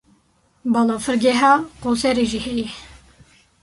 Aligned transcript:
Balafirgeha 0.73 1.51
Qoserê 1.81 2.25
jî 2.31 2.39
heye. 2.45 2.67